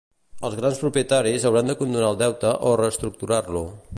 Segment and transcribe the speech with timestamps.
[0.47, 3.65] Els grans propietaris hauran de condonar el deute o reestructurar-lo.